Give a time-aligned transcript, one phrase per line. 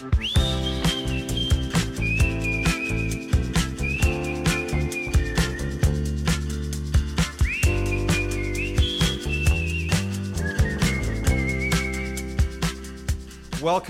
[0.00, 0.12] Welcome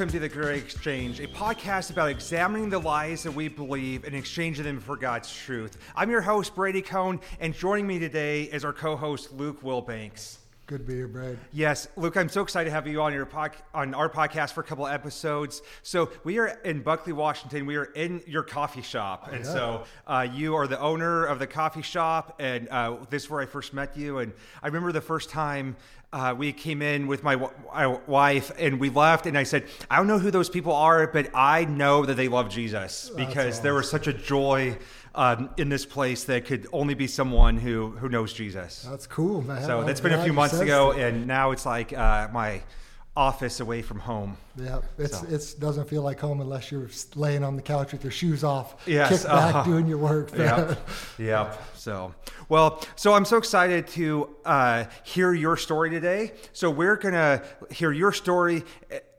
[0.08, 4.64] to the Great Exchange, a podcast about examining the lies that we believe and exchanging
[4.64, 5.76] them for God's truth.
[5.94, 10.38] I'm your host, Brady Cohn, and joining me today is our co host, Luke Wilbanks.
[10.68, 11.38] Good to be here, Brad.
[11.50, 14.60] Yes, Luke, I'm so excited to have you on your pod, on our podcast for
[14.60, 15.62] a couple episodes.
[15.82, 17.64] So we are in Buckley, Washington.
[17.64, 19.50] We are in your coffee shop, and yeah.
[19.50, 23.40] so uh, you are the owner of the coffee shop, and uh, this is where
[23.40, 24.18] I first met you.
[24.18, 25.74] And I remember the first time
[26.12, 29.64] uh, we came in with my, w- my wife and we left and i said
[29.90, 33.54] i don't know who those people are but i know that they love jesus because
[33.54, 33.62] awesome.
[33.64, 34.76] there was such a joy
[35.14, 39.42] um, in this place that could only be someone who who knows jesus That's cool,
[39.42, 39.62] man.
[39.64, 40.98] so I'm that's been a few months ago so.
[40.98, 42.62] and now it's like uh, my
[43.16, 45.26] office away from home Yeah, it's So.
[45.28, 48.80] it's doesn't feel like home unless you're laying on the couch with your shoes off,
[48.86, 49.64] Yes, kicked back, uh-huh.
[49.64, 50.30] doing your work.
[50.36, 50.78] Yep.
[51.18, 51.62] Yep.
[51.78, 52.12] So,
[52.48, 56.32] well, so I'm so excited to uh, hear your story today.
[56.52, 58.64] So we're gonna hear your story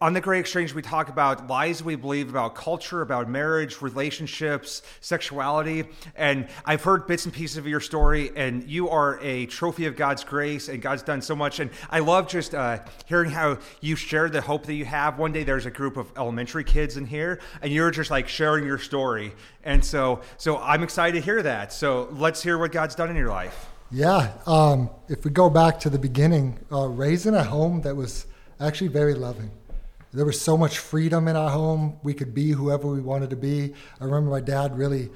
[0.02, 0.74] on the Great Exchange.
[0.74, 7.06] We talk about lies we believe about culture, about marriage, relationships, sexuality, and I've heard
[7.06, 8.32] bits and pieces of your story.
[8.36, 11.60] And you are a trophy of God's grace, and God's done so much.
[11.60, 15.20] And I love just uh, hearing how you share the hope that you have.
[15.20, 18.66] One day there's a group of elementary kids in here, and you're just like sharing
[18.66, 19.34] your story.
[19.64, 21.74] And so, so I'm excited to hear that.
[21.74, 23.68] So let's hear what God's done in your life.
[23.92, 24.32] Yeah.
[24.46, 28.26] Um, if we go back to the beginning, uh, raised in a home that was
[28.60, 29.52] actually very loving.
[30.12, 32.00] There was so much freedom in our home.
[32.04, 33.74] We could be whoever we wanted to be.
[34.02, 35.10] I remember my dad really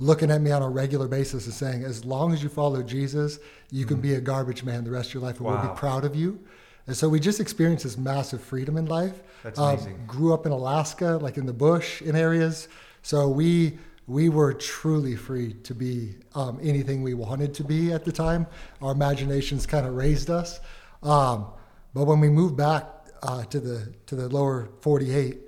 [0.00, 3.38] looking at me on a regular basis and saying, as long as you follow Jesus,
[3.70, 5.74] you can be a garbage man the rest of your life and we'll Mm-hmm.
[5.74, 6.40] Be proud of you.
[6.86, 9.20] And so we just experienced this massive freedom in life.
[9.44, 10.04] That's Um, amazing.
[10.06, 12.66] grew up in Alaska, like in the bush in areas.
[13.02, 13.78] So we
[14.10, 18.44] we were truly free to be um, anything we wanted to be at the time.
[18.82, 20.58] Our imaginations kind of raised us.
[21.04, 21.46] Um,
[21.94, 22.86] but when we moved back
[23.22, 25.38] uh, to the to the lower 48,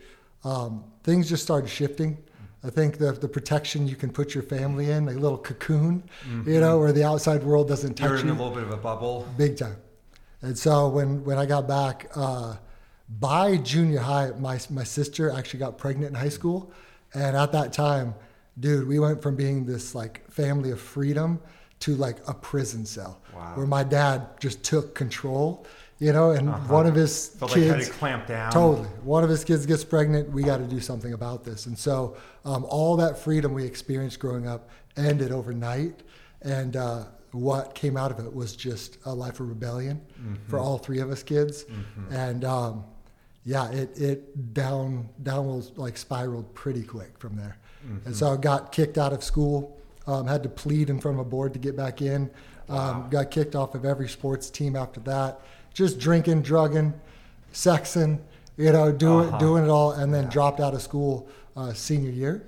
[0.44, 2.16] um, things just started shifting.
[2.62, 6.04] I think the the protection you can put your family in, a little cocoon,
[6.46, 8.70] you know, where the outside world doesn't You're touch in you a little bit of
[8.70, 9.26] a bubble.
[9.36, 9.78] big time.
[10.40, 12.58] And so when when I got back uh,
[13.08, 16.72] by junior high, my my sister actually got pregnant in high school,
[17.12, 18.14] and at that time,
[18.58, 21.40] dude, we went from being this like family of freedom
[21.80, 23.52] to like a prison cell, Wow.
[23.56, 25.66] where my dad just took control,
[25.98, 28.52] you know, and one of his Felt kids had to clamp down.
[28.52, 28.88] Totally.
[29.02, 30.30] One of his kids gets pregnant.
[30.30, 31.66] We got to do something about this.
[31.66, 36.02] And so, um, all that freedom we experienced growing up ended overnight.
[36.42, 40.00] And uh, what came out of it was just a life of rebellion
[40.48, 41.64] for all three of us kids.
[42.10, 42.84] And um,
[43.44, 47.56] yeah, it, it down downward like spiraled pretty quick from there.
[48.04, 49.76] And so I got kicked out of school.
[50.06, 52.30] Um, had to plead in front of a board to get back in.
[52.68, 55.40] Um, got kicked off of every sports team after that.
[55.74, 56.94] Just drinking, drugging,
[57.52, 58.18] sexing,
[58.56, 59.38] you know, doing Uh-huh.
[59.38, 61.26] doing it all, and then dropped out of school
[61.56, 62.42] uh, senior year.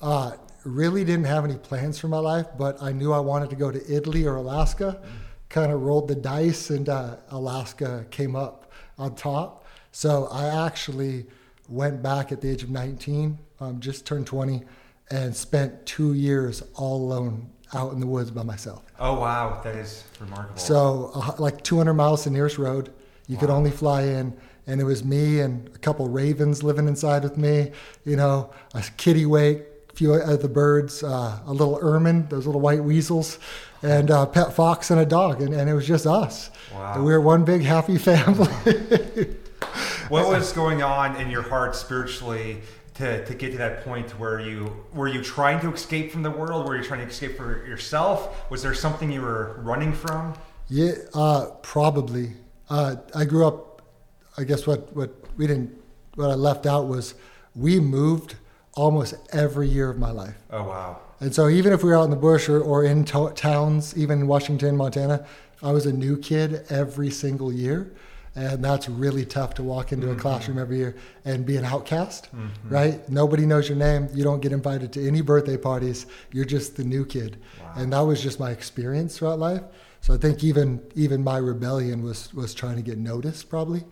[0.00, 0.32] Uh,
[0.64, 3.70] really didn't have any plans for my life, but I knew I wanted to go
[3.70, 5.00] to Italy or Alaska.
[5.48, 9.64] Kind of rolled the dice, and uh, Alaska came up on top.
[9.90, 11.26] So I actually
[11.68, 14.62] went back at the age of 19, um, just turned 20,
[15.10, 18.82] and spent two years all alone out in the woods by myself.
[18.98, 20.58] Oh wow, that is remarkable.
[20.58, 22.92] So, uh, like 200 miles to the nearest road.
[23.28, 24.36] You could only fly in,
[24.66, 27.72] and it was me and a couple ravens living inside with me.
[28.04, 32.82] You know, a kittiwake, a few other birds, uh, a little ermine, those little white
[32.82, 33.38] weasels,
[33.82, 36.50] and a pet fox and a dog, and, and it was just us.
[36.74, 36.94] Wow.
[36.94, 38.48] And we were one big happy family.
[40.12, 42.60] What was going on in your heart spiritually
[42.94, 46.30] to, to get to that point where you were you trying to escape from the
[46.30, 46.68] world?
[46.68, 48.50] Were you trying to escape for yourself?
[48.50, 50.34] Was there something you were running from?
[50.68, 52.32] Yeah, uh, probably.
[52.68, 53.82] Uh, I grew up.
[54.36, 55.74] I guess what what we didn't
[56.14, 57.14] what I left out was
[57.54, 58.36] we moved
[58.74, 60.36] almost every year of my life.
[60.50, 61.00] Oh wow.
[61.20, 63.96] And so even if we were out in the bush or, or in to- towns,
[63.96, 65.24] even in Washington, Montana,
[65.62, 67.92] I was a new kid every single year.
[68.34, 70.96] And that's really tough to walk into a classroom every year
[71.26, 72.28] and be an outcast,
[72.64, 73.06] right?
[73.10, 74.08] Nobody knows your name.
[74.14, 76.06] You don't get invited to any birthday parties.
[76.32, 77.36] You're just the new kid.
[77.76, 79.62] And that was just my experience throughout life.
[80.00, 83.84] So I think even even my rebellion was was trying to get noticed probably.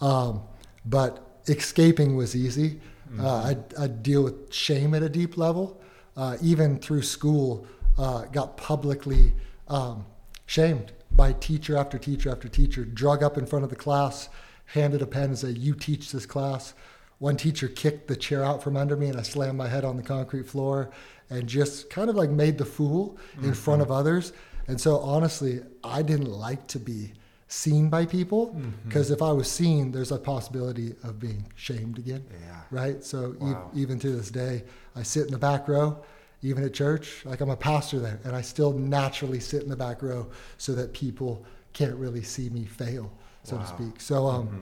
[0.00, 0.42] Um,
[0.84, 2.80] but escaping was easy.
[3.18, 5.80] Uh, I'd, I'd deal with shame at a deep level.
[6.16, 7.66] Uh, even through school,
[7.98, 9.32] uh, got publicly
[9.66, 10.06] um,
[10.46, 14.30] shamed by teacher after teacher after teacher, drug up in front of the class,
[14.64, 16.72] handed a pen and said, You teach this class,
[17.18, 19.98] one teacher kicked the chair out from under me and I slammed my head on
[19.98, 20.90] the concrete floor
[21.28, 23.52] and just kind of like made the fool in Mm-hmm.
[23.52, 24.32] front of others.
[24.66, 27.12] And so honestly, I didn't like to be
[27.48, 28.88] seen by people Mm-hmm.
[28.88, 32.24] because if I was seen, there's a possibility of being shamed again.
[32.30, 32.60] Yeah.
[32.70, 33.04] Right.
[33.04, 33.34] So
[33.74, 34.64] e- even to this day,
[34.96, 36.02] I sit in the back row,
[36.42, 37.24] even at church.
[37.24, 40.26] Like I'm a pastor there, and I still naturally sit in the back row
[40.58, 43.10] so that people can't really see me fail,
[43.44, 44.00] so to speak.
[44.00, 44.58] So, um, Mm-hmm.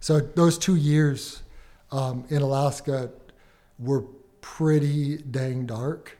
[0.00, 1.42] so those two years
[1.92, 3.10] um, in Alaska
[3.78, 4.04] were
[4.40, 6.16] pretty dang dark.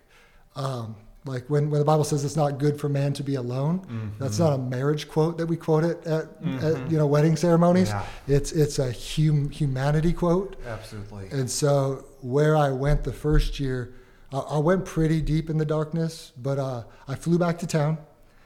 [0.56, 3.80] Um, like when, when the Bible says it's not good for man to be alone,
[3.80, 4.08] Mm-hmm.
[4.22, 6.24] that's not a marriage quote that we quote it at,
[6.62, 7.88] at you know wedding ceremonies.
[7.88, 8.04] Yeah.
[8.28, 10.56] It's it's a hum, humanity quote.
[10.66, 11.28] Absolutely.
[11.32, 13.94] And so where I went the first year,
[14.32, 17.98] I, I went pretty deep in the darkness, but uh, I flew back to town.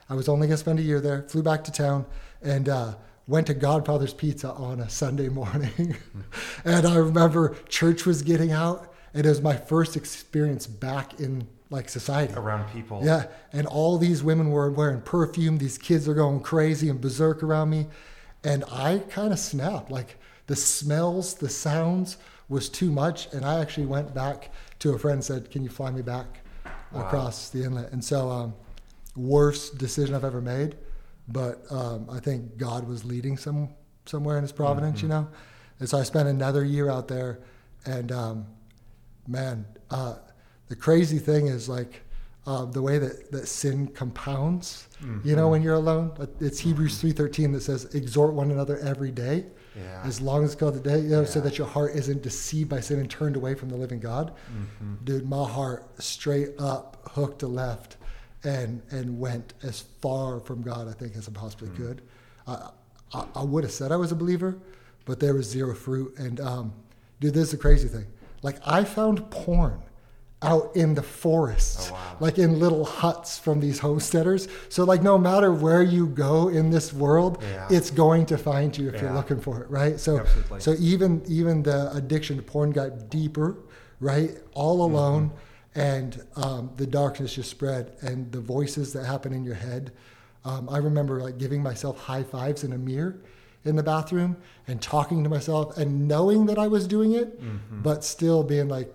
[0.09, 1.23] I was only gonna spend a year there.
[1.23, 2.05] Flew back to town
[2.41, 2.95] and uh,
[3.27, 5.95] went to Godfather's Pizza on a Sunday morning.
[6.65, 11.47] and I remember church was getting out, and it was my first experience back in
[11.69, 12.33] like society.
[12.33, 13.01] Around people.
[13.03, 15.57] Yeah, and all these women were wearing perfume.
[15.57, 17.87] These kids are going crazy and berserk around me,
[18.43, 19.89] and I kind of snapped.
[19.89, 20.17] Like
[20.47, 22.17] the smells, the sounds
[22.49, 24.51] was too much, and I actually went back
[24.81, 26.41] to a friend said, "Can you fly me back
[26.91, 27.01] Wow.
[27.01, 28.53] across the inlet?" And so, um,
[29.15, 30.77] worst decision I've ever made,
[31.27, 33.69] but um, I think God was leading some
[34.05, 35.27] somewhere in His providence, you know.
[35.79, 37.39] And so I spent another year out there,
[37.85, 38.45] and um,
[39.27, 40.15] man, uh,
[40.69, 42.01] the crazy thing is like
[42.47, 44.87] uh, the way that, that sin compounds.
[45.23, 49.09] You know, when you're alone, it's Hebrews three thirteen that says, "Exhort one another every
[49.11, 50.01] day, Yeah.
[50.05, 52.81] as long as called the day, you know, so that your heart isn't deceived by
[52.81, 55.03] sin and turned away from the living God." Mm-hmm.
[55.03, 57.97] Dude, my heart straight up hooked a left,
[58.43, 61.77] and and went as far from God I think as I possibly Mm.
[61.77, 62.01] could.
[62.47, 62.69] I,
[63.13, 64.57] I I would have said I was a believer,
[65.05, 66.13] but there was zero fruit.
[66.19, 66.73] And um,
[67.19, 68.05] dude, this is the crazy thing.
[68.43, 69.81] Like I found porn
[70.43, 72.17] out in the forest, Oh, wow.
[72.19, 74.47] like in little huts from these homesteaders.
[74.69, 77.67] So like no matter where you go in this world, Yeah.
[77.69, 79.99] it's going to find you if you're looking for it, right?
[79.99, 80.59] So Absolutely.
[80.61, 83.55] so even even the addiction to porn got deeper,
[83.99, 84.31] right?
[84.53, 84.95] All Mm-hmm.
[84.95, 85.31] alone.
[85.73, 89.93] And um, the darkness just spread, and the voices that happen in your head.
[90.43, 93.15] Um, I remember like giving myself high fives in a mirror
[93.63, 94.35] in the bathroom
[94.67, 97.83] and talking to myself and knowing that I was doing it, Mm-hmm.
[97.83, 98.91] but still being like,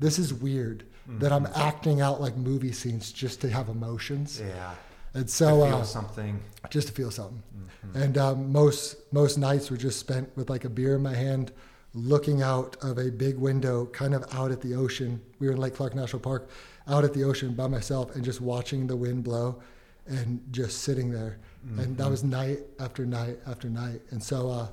[0.00, 1.60] this is weird that I'm Mm-hmm.
[1.60, 4.40] acting out like movie scenes just to have emotions.
[4.44, 4.74] Yeah.
[5.12, 6.40] And To so, feel uh, something.
[6.70, 7.42] just to feel something.
[7.86, 8.02] Mm-hmm.
[8.02, 11.52] And um, most most nights were just spent with like a beer in my hand,
[11.92, 15.20] looking out of a big window, kind of out at the ocean.
[15.38, 16.48] We were in Lake Clark National Park,
[16.88, 19.60] out at the ocean by myself, and just watching the wind blow,
[20.06, 21.38] and just sitting there.
[21.78, 24.00] And that was night after night after night.
[24.10, 24.68] And so, uh,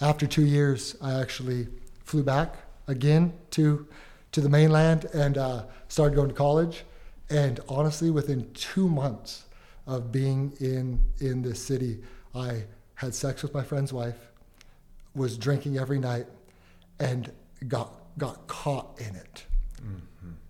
[0.00, 1.68] after two years, I actually
[2.04, 2.56] flew back
[2.88, 3.86] again to
[4.32, 6.84] to the mainland and uh, started going to college.
[7.30, 9.44] And honestly, within two months
[9.86, 11.98] of being in in this city,
[12.34, 12.64] I
[12.94, 14.18] had sex with my friend's wife,
[15.14, 16.26] was drinking every night,
[16.98, 17.32] and
[17.66, 19.44] got got caught in it.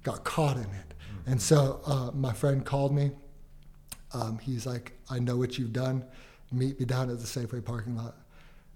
[0.02, 0.94] Got caught in it.
[1.26, 3.10] And so uh, my friend called me.
[4.14, 6.04] Um, he's like, "I know what you've done.
[6.50, 8.16] Meet me down at the Safeway parking lot."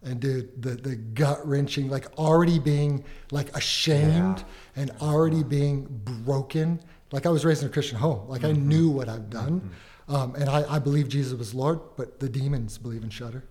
[0.04, 4.44] And dude, the the gut wrenching, like already being like ashamed Yeah.
[4.82, 5.86] and already being
[6.24, 6.80] broken.
[7.12, 8.28] Like I was raised in a Christian home.
[8.28, 9.70] Like I knew what I've done,
[10.08, 11.78] um, and I, I believe Jesus was Lord.
[11.96, 13.44] But the demons believe in Shudder,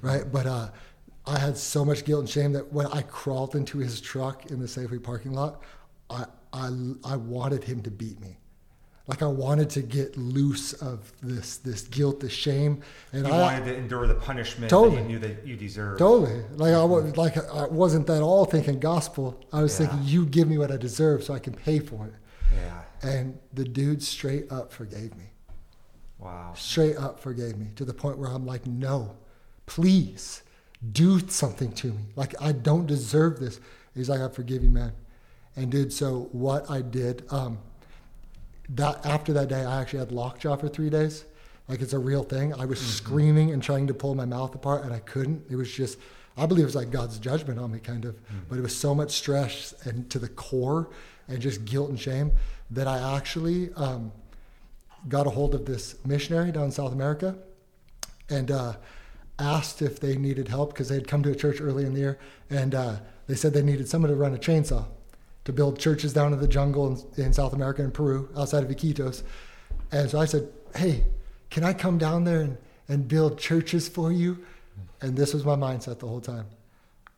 [0.00, 0.24] right?
[0.32, 0.70] But uh,
[1.26, 4.58] I had so much guilt and shame that when I crawled into his truck in
[4.58, 5.62] the Safeway parking lot,
[6.08, 6.70] I I,
[7.04, 8.38] I wanted him to beat me.
[9.10, 12.80] Like I wanted to get loose of this this guilt, this shame,
[13.12, 14.96] and You I wanted to endure the punishment Totally.
[14.98, 15.98] that you knew that you deserved.
[15.98, 16.44] Totally.
[16.54, 19.38] Like I was like I wasn't at all thinking gospel.
[19.52, 19.88] I was Yeah.
[19.88, 22.14] thinking you give me what I deserve so I can pay for it.
[22.54, 22.82] Yeah.
[23.10, 25.32] And the dude straight up forgave me.
[26.20, 26.52] Wow.
[26.54, 29.16] Straight up forgave me to the point where I'm like, no,
[29.66, 30.42] please
[30.92, 32.02] do something to me.
[32.14, 33.58] Like I don't deserve this.
[33.92, 34.92] He's like, I forgive you, man.
[35.56, 37.58] And dude, so what I did, um,
[38.74, 41.24] that after that day, I actually had lockjaw for three days.
[41.68, 42.54] Like it's a real thing.
[42.54, 45.44] I was screaming and trying to pull my mouth apart, and I couldn't.
[45.50, 45.98] It was just,
[46.36, 48.16] I believe it was like God's judgment on me, kind of.
[48.48, 50.90] But it was so much stress and to the core,
[51.28, 52.32] and just guilt and shame
[52.72, 54.12] that I actually um,
[55.08, 57.36] got a hold of this missionary down in South America,
[58.28, 58.74] and uh,
[59.38, 62.00] asked if they needed help because they had come to a church early in the
[62.00, 62.18] year,
[62.50, 62.96] and uh,
[63.26, 64.86] they said they needed someone to run a chainsaw
[65.44, 68.70] to build churches down in the jungle in, in South America and Peru, outside of
[68.70, 69.22] Iquitos.
[69.92, 71.04] And so I said, "Hey,
[71.50, 74.44] can I come down there and, and build churches for you?"
[75.00, 76.46] And this was my mindset the whole time.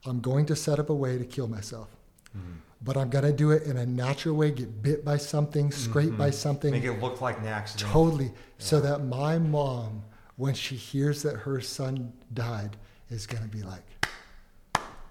[0.04, 1.88] I'm going to set up a way to kill myself.
[2.36, 2.52] Mm-hmm.
[2.84, 6.18] But I'm going to do it in a natural way, get bit by something, scraped
[6.18, 6.72] by something.
[6.72, 7.92] Make it look like an accident.
[7.92, 8.32] Totally.
[8.58, 10.02] So that my mom,
[10.36, 12.76] when she hears that her son died,
[13.08, 13.82] is going to be like,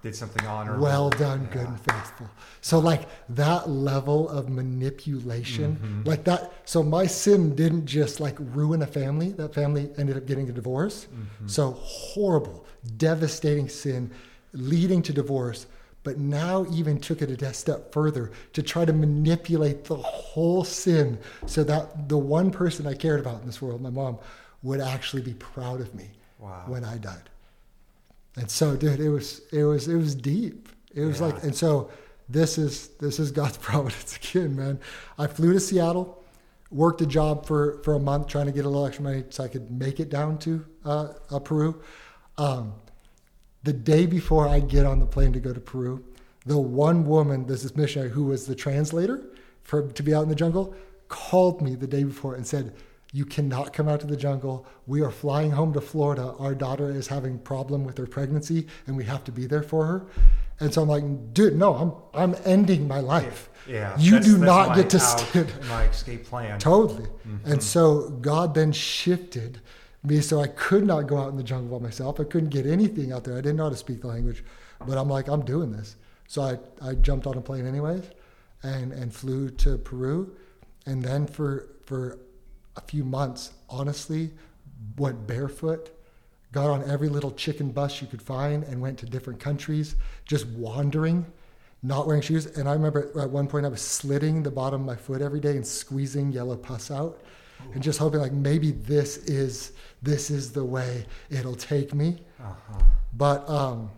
[0.02, 0.82] Did something honorable.
[0.82, 2.28] well done, good and faithful.
[2.60, 6.08] So, like that level of manipulation, Mm-hmm.
[6.08, 6.52] like that.
[6.64, 9.30] So, my sin didn't just like ruin a family.
[9.32, 11.06] That family ended up getting a divorce.
[11.06, 11.46] Mm-hmm.
[11.48, 12.66] So, horrible,
[12.96, 14.10] devastating sin
[14.52, 15.66] leading to divorce.
[16.04, 21.16] But now, even took it a step further to try to manipulate the whole sin
[21.46, 24.18] so that the one person I cared about in this world, my mom,
[24.64, 26.64] would actually be proud of me Wow.
[26.66, 27.30] when I died.
[28.36, 30.68] And so, dude, it was it was it was deep.
[30.94, 31.26] It was Yeah.
[31.26, 31.90] like, and so
[32.28, 34.80] this is this is God's providence again, man.
[35.18, 36.22] I flew to Seattle,
[36.70, 39.44] worked a job for for a month trying to get a little extra money so
[39.44, 41.80] I could make it down to uh, uh, Peru.
[42.38, 42.74] Um,
[43.64, 46.02] the day before I get on the plane to go to Peru,
[46.46, 49.22] the one woman, this is missionary who was the translator
[49.62, 50.74] for to be out in the jungle,
[51.08, 52.74] called me the day before and said,
[53.12, 54.66] "You cannot come out to the jungle.
[54.86, 56.34] We are flying home to Florida.
[56.38, 59.86] Our daughter is having problem with her pregnancy, and we have to be there for
[59.86, 60.06] her."
[60.60, 61.74] And so I'm like, "Dude, no,
[62.14, 63.48] I'm I'm ending my life.
[63.68, 63.96] Yeah.
[63.98, 66.58] you do not get to out, stand." my escape plan.
[66.58, 67.04] Totally.
[67.04, 67.52] Mm-hmm.
[67.52, 69.60] And so God then shifted
[70.04, 72.18] me so I could not go out in the jungle by myself.
[72.18, 73.34] I couldn't get anything out there.
[73.34, 74.44] I didn't know how to speak the language.
[74.86, 75.96] But I'm like, I'm doing this.
[76.26, 78.04] So I, I jumped on a plane anyways
[78.62, 80.34] and, and flew to Peru.
[80.86, 82.18] And then for for
[82.76, 84.30] a few months, honestly,
[84.96, 85.90] went barefoot,
[86.52, 90.46] got on every little chicken bus you could find and went to different countries, just
[90.48, 91.26] wandering
[91.82, 92.46] not wearing shoes.
[92.46, 95.40] And I remember at one point I was slitting the bottom of my foot every
[95.40, 97.20] day and squeezing yellow pus out,
[97.74, 102.18] and just hoping like maybe this is this is the way it'll take me.
[102.40, 102.82] Uh-huh.
[103.14, 103.90] But um,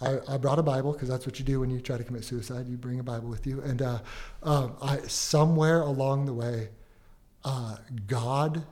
[0.00, 2.24] I, I brought a Bible because that's what you do when you try to commit
[2.24, 2.68] suicide.
[2.68, 3.98] You bring a Bible with you, and uh,
[4.42, 6.68] um, I somewhere along the way,
[7.48, 7.76] uh,
[8.06, 8.62] God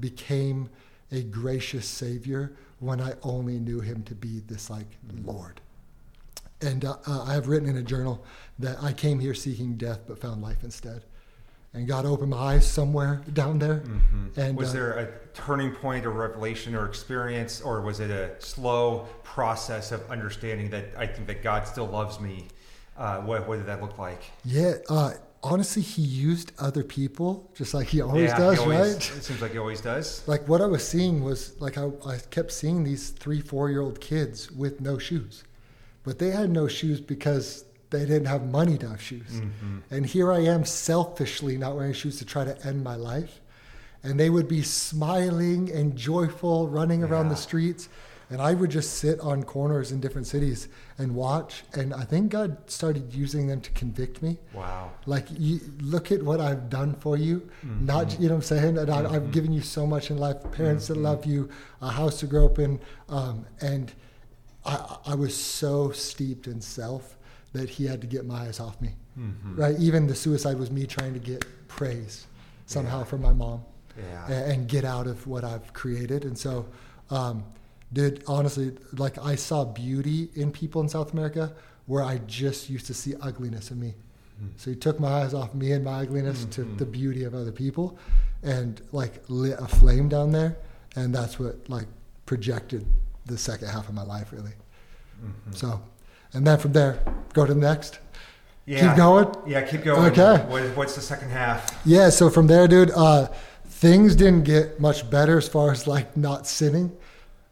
[0.00, 0.70] became
[1.12, 4.86] a gracious Savior when I only knew Him to be this like
[5.24, 5.60] Lord.
[6.62, 8.24] And uh, uh, I have written in a journal
[8.58, 11.02] that I came here seeking death but found life instead.
[11.74, 13.82] And God opened my eyes somewhere down there.
[14.36, 18.40] And was uh, there a turning point or revelation or experience, or was it a
[18.40, 22.48] slow process of understanding that I think that God still loves me?
[22.96, 24.22] Uh, what, what did that look like?
[24.44, 28.94] Yeah, uh, honestly, he used other people just like he always yeah, does, he always-
[28.94, 29.16] right?
[29.16, 30.26] It seems like he always does.
[30.26, 33.82] Like what I was seeing was like I, I kept seeing these three, four year
[33.82, 35.44] old kids with no shoes,
[36.02, 39.30] but they had no shoes because they didn't have money to have shoes.
[39.30, 39.78] Mm-hmm.
[39.90, 43.40] And here I am selfishly not wearing shoes to try to end my life.
[44.02, 47.88] And they would be smiling and joyful, running around the streets.
[48.30, 51.62] And I would just sit on corners in different cities and watch.
[51.74, 54.38] And I think God started using them to convict me.
[54.54, 54.90] Wow.
[55.06, 57.48] Like, you, look at what I've done for you.
[57.62, 58.78] Not, you know what I'm saying?
[58.78, 61.48] And I, I've given you so much in life, parents that love you,
[61.82, 62.80] a house to grow up in.
[63.08, 63.92] Um, and
[64.64, 67.18] I, I was so steeped in self
[67.52, 68.90] that he had to get my eyes off me.
[69.54, 69.76] Right?
[69.78, 72.26] Even the suicide was me trying to get praise
[72.66, 73.04] somehow Yeah.
[73.04, 73.60] from my mom
[73.96, 74.26] Yeah.
[74.28, 76.24] a- and get out of what I've created.
[76.24, 76.66] And so,
[77.10, 77.44] um,
[77.94, 81.54] did honestly, like I saw beauty in people in South America
[81.86, 83.94] where I just used to see ugliness in me.
[84.38, 84.48] Hmm.
[84.56, 86.50] So he took my eyes off me and my ugliness hmm.
[86.50, 86.76] to hmm.
[86.76, 87.98] the beauty of other people
[88.42, 90.56] and like lit a flame down there.
[90.96, 91.86] And that's what like
[92.26, 92.86] projected
[93.26, 94.52] the second half of my life really.
[95.24, 95.52] Mm-hmm.
[95.52, 95.82] So,
[96.32, 97.00] and then from there,
[97.32, 98.00] go to the next.
[98.66, 98.88] Yeah.
[98.88, 99.34] Keep going.
[99.46, 100.12] Yeah, keep going.
[100.12, 100.44] Okay.
[100.46, 101.80] What, what's the second half?
[101.84, 103.28] Yeah, so from there, dude, uh,
[103.66, 106.96] things didn't get much better as far as like not sinning,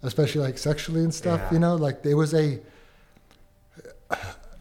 [0.02, 1.40] especially like sexually and stuff.
[1.40, 1.52] Yeah.
[1.52, 2.60] You know, like there was a,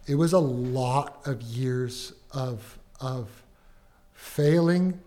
[0.08, 3.44] it was a lot of years of of
[4.14, 5.00] failing,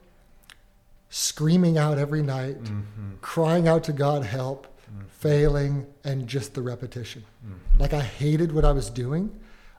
[1.08, 3.12] screaming out every night, mm-hmm.
[3.20, 5.06] crying out to God help, mm-hmm.
[5.08, 7.24] failing, and just the repetition.
[7.46, 7.80] Mm-hmm.
[7.80, 9.30] Like I hated what I was doing,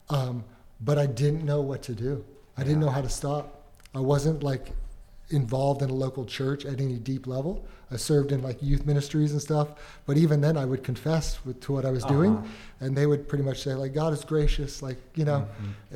[0.09, 0.43] um,
[0.81, 2.23] but I didn't know what to do.
[2.57, 3.63] I didn't know how to stop.
[3.93, 4.71] I wasn't like
[5.29, 7.65] involved in a local church at any deep level.
[7.91, 9.69] I served in like youth ministries and stuff,
[10.05, 12.47] but even then I would confess with, to what I was doing, Uh-huh.
[12.81, 15.47] and they would pretty much say like God is gracious, like you know.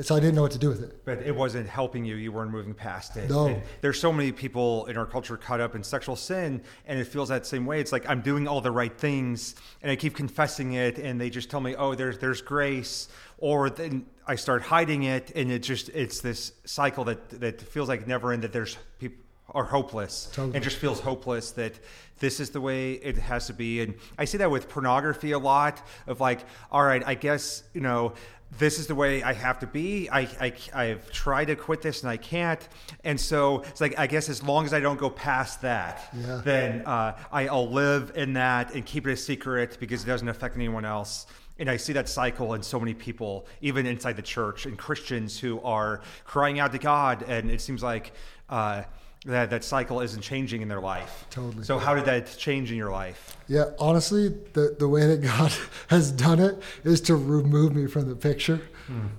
[0.01, 1.03] So I didn't know what to do with it.
[1.05, 2.15] But it wasn't helping you.
[2.15, 3.29] You weren't moving past it.
[3.29, 3.47] No.
[3.47, 7.05] And there's so many people in our culture caught up in sexual sin, and it
[7.05, 7.79] feels that same way.
[7.79, 11.29] It's like I'm doing all the right things, and I keep confessing it, and they
[11.29, 13.07] just tell me, "Oh, there's there's grace,"
[13.39, 17.89] or then I start hiding it, and it just it's this cycle that that feels
[17.89, 18.43] like never end.
[18.43, 19.17] That there's peop
[19.53, 20.55] or hopeless Totally.
[20.55, 21.73] and just feels hopeless that
[22.19, 23.81] this is the way it has to be.
[23.81, 26.41] And I see that with pornography a lot of like,
[26.71, 28.13] all right, I guess, you know,
[28.57, 30.09] this is the way I have to be.
[30.09, 32.67] I, I, I've tried to quit this and I can't.
[33.03, 36.41] And so it's like, I guess as long as I don't go past that, Yeah.
[36.43, 40.55] then uh, I'll live in that and keep it a secret because it doesn't affect
[40.55, 41.27] anyone else.
[41.59, 45.37] And I see that cycle in so many people, even inside the church, and Christians
[45.39, 47.23] who are crying out to God.
[47.27, 48.13] And it seems like
[48.49, 48.83] uh,
[49.25, 51.25] that, that cycle isn't changing in their life.
[51.29, 51.63] Totally.
[51.63, 53.37] So, how did that change in your life?
[53.47, 55.51] Yeah, honestly, the, the way that God
[55.87, 58.61] has done it is to remove me from the picture.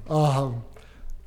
[0.08, 0.64] Um,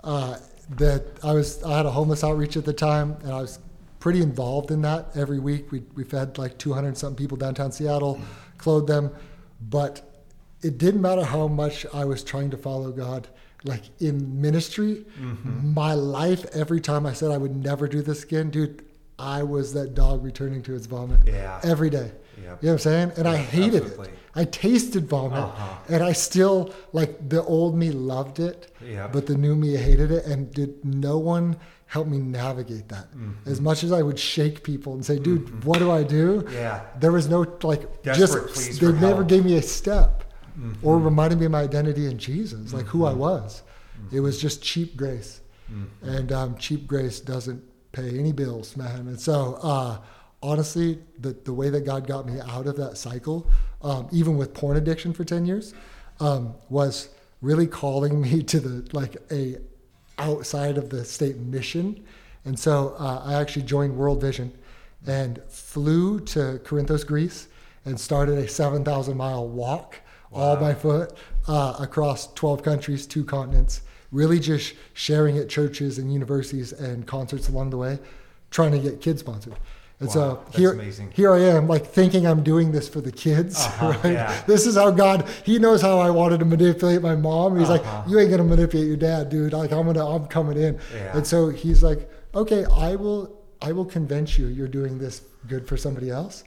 [0.04, 0.38] uh,
[0.72, 3.60] that I was, I had a homeless outreach at the time, and I was
[4.00, 5.16] pretty involved in that.
[5.16, 8.20] Every week, we we fed like 200 something people downtown Seattle,
[8.58, 9.12] clothed them,
[9.62, 10.26] but
[10.62, 13.28] it didn't matter how much I was trying to follow God.
[13.66, 15.06] Like in ministry,
[15.46, 18.84] my life, every time I said I would never do this again, dude,
[19.18, 21.60] I was that dog returning to its vomit Yeah.
[21.64, 22.12] every day.
[22.44, 22.44] Yep.
[22.44, 23.12] You know what I'm saying?
[23.16, 24.08] And I hated absolutely.
[24.08, 24.14] it.
[24.36, 25.76] I tasted vomit, Uh-huh.
[25.88, 29.14] and I still like the old me loved it, Yep.
[29.14, 30.26] but the new me hated it.
[30.26, 31.56] And did no one
[31.86, 33.12] help me navigate that?
[33.12, 33.50] Mm-hmm.
[33.50, 36.82] As much as I would shake people and say, "Dude, what do I do?" Yeah.
[37.00, 39.28] there was no like Desperate just they never help.
[39.28, 40.23] gave me a step
[40.84, 41.06] or Mm-hmm.
[41.06, 43.64] reminded me of my identity in Jesus, like who I was.
[44.12, 45.42] It was just cheap grace,
[45.72, 46.10] Mm-hmm.
[46.10, 49.08] and um, cheap grace doesn't pay any bills, man.
[49.08, 49.98] And so, uh,
[50.42, 53.50] honestly, the the way that God got me out of that cycle,
[53.82, 55.74] um, even with porn addiction for ten years,
[56.20, 57.10] um, was
[57.42, 59.58] really calling me to the like a
[60.20, 62.04] outside of the state mission.
[62.46, 64.52] And so uh, I actually joined World Vision
[65.08, 67.48] and flew to Corinthos, Greece,
[67.86, 70.00] and started a 7,000 mile walk
[70.34, 71.14] all by foot
[71.48, 77.50] uh, across 12 countries, two continents, really just sharing at churches and universities and concerts
[77.50, 78.00] along the way,
[78.52, 79.56] trying to get kids sponsored.
[80.00, 81.12] And Wow, so here, amazing.
[81.12, 83.58] here I am, like thinking I'm doing this for the kids.
[83.60, 84.14] Uh-huh, right?
[84.14, 84.42] yeah.
[84.48, 85.30] This is how God.
[85.46, 87.58] He knows how I wanted to manipulate my mom.
[87.60, 88.00] He's Uh-huh.
[88.00, 89.54] like, "You ain't gonna manipulate your dad, dude.
[89.54, 91.16] Like I'm gonna, I'm coming in." Yeah.
[91.18, 94.48] And so he's like, "Okay, I will, I will convince you.
[94.48, 96.44] You're doing this good for somebody else,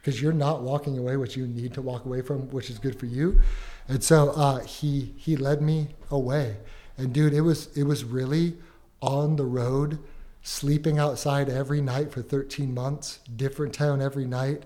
[0.00, 2.98] because you're not walking away what you need to walk away from, which is good
[2.98, 3.40] for you."
[3.88, 6.56] And so uh, he he led me away,
[6.96, 8.56] and dude, it was it was really
[9.02, 9.98] on the road,
[10.42, 14.64] sleeping outside every night for 13 months, different town every night,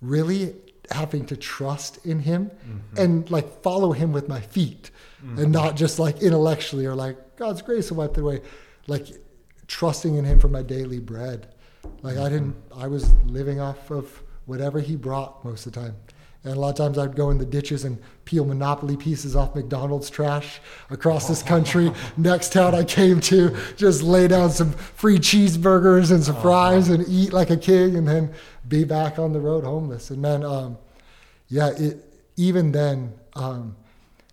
[0.00, 0.54] really
[0.90, 2.78] having to trust in him mm-hmm.
[2.96, 5.50] and like follow him with my feet and mm-hmm.
[5.50, 8.40] not just like intellectually or like God's grace will wipe it away,
[8.86, 9.06] like
[9.66, 11.48] trusting in him for my daily bread.
[12.02, 12.32] Like I mm-hmm.
[12.32, 15.96] didn't, I was living off of whatever he brought most of the time.
[16.46, 19.56] And a lot of times I'd go in the ditches and peel Monopoly pieces off
[19.56, 21.90] McDonald's trash across this country.
[22.16, 27.04] Next town I came to, just lay down some free cheeseburgers and some fries and
[27.08, 28.32] eat like a king, and then
[28.68, 30.10] be back on the road homeless.
[30.10, 30.78] And man, um,
[31.48, 32.04] yeah, it,
[32.36, 33.74] even then, um,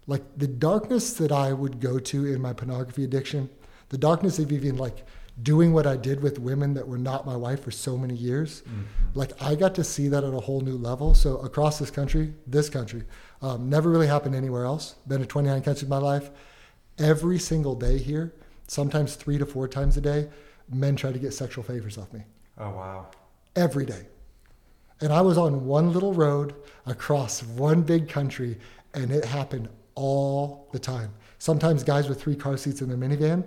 [0.06, 3.50] like the darkness that I would go to in my pornography addiction,
[3.90, 5.04] the darkness of even like
[5.42, 8.62] doing what I did with women that were not my wife for so many years,
[9.16, 11.16] like I got to see that at a whole new level.
[11.16, 13.04] So across this country, this country,
[13.42, 14.96] um, never really happened anywhere else.
[15.08, 16.30] Been to 29 countries in my life.
[17.00, 18.34] Every single day here,
[18.68, 20.30] sometimes three to four times a day,
[20.72, 22.22] men try to get sexual favors off me
[22.60, 23.08] Oh, wow.
[23.56, 24.06] every day.
[25.02, 26.54] And I was on one little road
[26.86, 28.58] across one big country,
[28.94, 31.12] and it happened all the time.
[31.40, 33.44] Sometimes guys with three car seats in their minivan.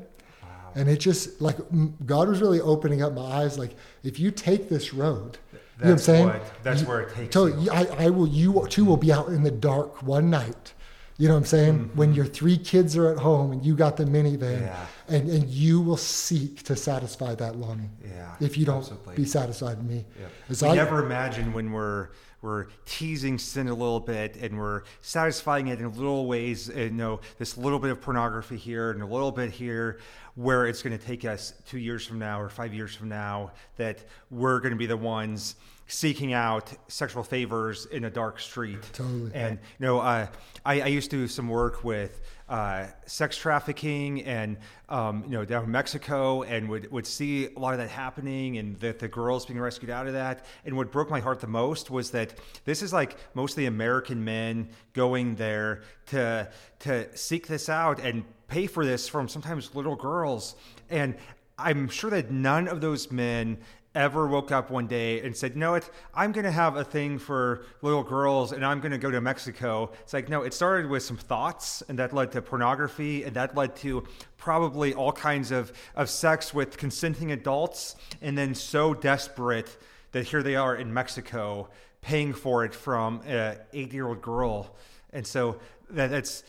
[0.77, 1.57] And it just like
[2.05, 3.59] God was really opening up my eyes.
[3.59, 6.27] Like, if you take this road, you know what I'm That's saying?
[6.27, 7.71] what- that's You- where it takes so you.
[7.71, 8.29] I, I will.
[8.29, 10.75] You too will be out in the dark one night.
[11.19, 11.91] You know what I'm saying?
[11.95, 14.65] When your three kids are at home and you got the minivan, Mm-hmm.
[14.65, 14.87] Yeah.
[15.09, 17.91] and and you will seek to satisfy that longing.
[18.07, 19.17] Yeah, If you don't absolutely.
[19.17, 20.05] be satisfied in me.
[20.21, 20.27] Yeah.
[20.61, 22.09] We I- never imagine when we're
[22.43, 26.69] we're teasing sin a little bit and we're satisfying it in little ways.
[26.69, 29.99] You know, this little bit of pornography here and a little bit here,
[30.35, 33.53] where it's going to take us two years from now or five years from now.
[33.79, 35.57] That we're going to be the ones
[35.89, 38.83] seeking out sexual favors in a dark street.
[38.93, 39.31] Totally.
[39.35, 40.27] And you know, uh,
[40.65, 44.57] I, I used to do some work with uh, sex trafficking and
[44.89, 48.59] um, you know down in Mexico, and would would see a lot of that happening,
[48.59, 50.45] and that the girls being rescued out of that.
[50.65, 54.69] And what broke my heart the most was that this is like mostly American men
[54.93, 56.49] going there to
[56.81, 60.57] to seek this out and pay for this from sometimes little girls,
[60.91, 61.17] and
[61.59, 63.59] I'm sure that none of those men
[63.97, 67.19] ever woke up one day and said, "No, it, I'm going to have a thing
[67.19, 70.89] for little girls, and I'm going to go to Mexico." It's like no, it started
[70.89, 74.05] with some thoughts, and that led to pornography, and that led to
[74.37, 79.77] probably all kinds of of sex with consenting adults, and then so desperate
[80.13, 81.69] that here they are in Mexico
[82.03, 84.77] paying for it from an eight year old girl,
[85.13, 85.59] and so
[85.91, 86.45] that, that's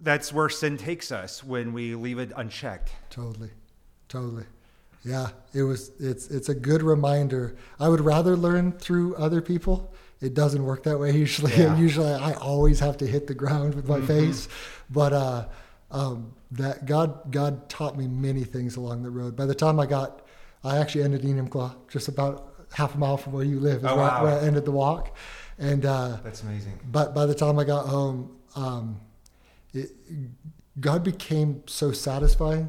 [0.00, 2.92] that's where sin takes us when we leave it unchecked.
[3.10, 3.50] Totally,
[4.08, 4.44] totally.
[5.02, 5.92] Yeah, it was.
[5.98, 7.56] It's it's a good reminder.
[7.78, 9.94] I would rather learn through other people.
[10.20, 11.54] It doesn't work that way usually.
[11.56, 11.76] Yeah.
[11.88, 14.06] usually, I always have to hit the ground with my Mm-hmm.
[14.06, 14.48] face.
[14.90, 15.46] But uh,
[15.90, 19.36] um, that God God taught me many things along the road.
[19.36, 20.22] By the time I got,
[20.62, 23.78] I actually ended Enumclaw, just about half a mile from where you live.
[23.78, 24.24] Is Oh, where, wow.
[24.24, 25.16] where I ended the walk,
[25.58, 25.86] and.
[25.86, 26.78] Uh, That's amazing.
[26.92, 29.00] but by the time I got home, um,
[29.72, 29.90] it,
[30.78, 32.68] God became so satisfying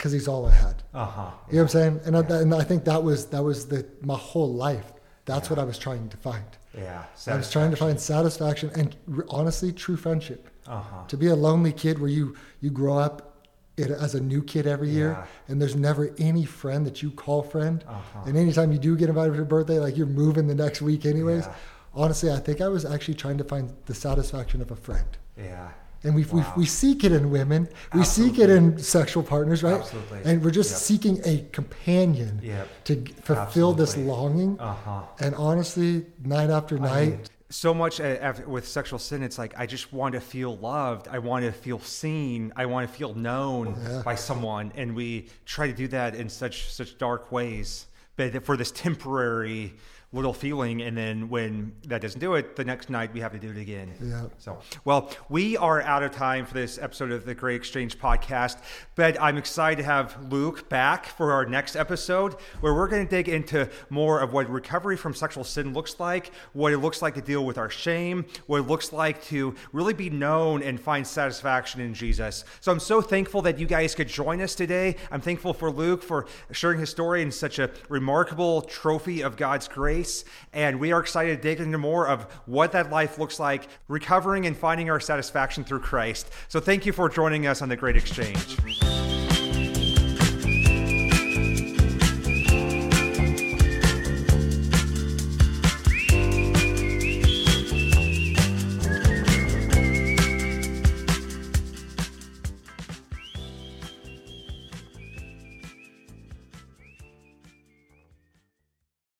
[0.00, 0.82] because He's all I had.
[0.94, 1.30] Uh huh.
[1.50, 2.00] You know what I'm saying?
[2.06, 4.92] And, I, and I think that was that was the my whole life.
[5.26, 6.44] That's what I was trying to find.
[6.76, 7.04] Yeah.
[7.26, 8.96] I was trying to find satisfaction and
[9.28, 10.48] honestly, true friendship.
[10.66, 11.04] Uh huh.
[11.08, 14.66] To be a lonely kid where you you grow up it, as a new kid
[14.66, 15.26] every year, Yeah.
[15.48, 17.84] and there's never any friend that you call friend.
[17.86, 18.20] Uh-huh.
[18.26, 21.04] And anytime you do get invited to a birthday, like you're moving the next week
[21.04, 21.44] anyways.
[21.46, 21.54] Yeah.
[21.92, 25.08] Honestly, I think I was actually trying to find the satisfaction of a friend.
[25.36, 25.68] Yeah.
[26.02, 26.52] And we, Wow.
[26.56, 27.68] we, we seek it in women.
[27.94, 29.74] We seek it in sexual partners, right?
[29.80, 30.20] Absolutely.
[30.24, 30.78] And we're just Yep.
[30.80, 32.68] seeking a companion Yep.
[32.84, 34.58] to fulfill this longing.
[34.58, 35.02] Uh huh.
[35.20, 39.92] And honestly, night after night, so much uh, with sexual sin it's like i just
[39.92, 44.02] want to feel loved i want to feel seen i want to feel known Yeah.
[44.04, 48.56] by someone and we try to do that in such such dark ways but for
[48.56, 49.74] this temporary
[50.12, 53.38] little feeling and then when that doesn't do it the next night we have to
[53.38, 53.92] do it again.
[54.02, 54.24] Yeah.
[54.38, 58.58] so well we are out of time for this episode of the great exchange podcast
[58.96, 63.08] but i'm excited to have luke back for our next episode where we're going to
[63.10, 67.14] dig into more of what recovery from sexual sin looks like what it looks like
[67.14, 71.06] to deal with our shame what it looks like to really be known and find
[71.06, 72.44] satisfaction in jesus.
[72.60, 74.96] So i'm so thankful that you guys could join us today.
[75.12, 79.68] I'm thankful for luke for sharing his story in such a remarkable trophy of god's
[79.68, 79.99] grace
[80.52, 84.46] and we are excited to dig into more of what that life looks like recovering
[84.46, 86.30] and finding our satisfaction through christ.
[86.48, 89.19] So thank you for joining us on the great exchange